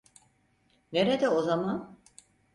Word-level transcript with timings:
Nerede 0.91 1.29
o 1.29 1.41
zaman? 1.41 1.97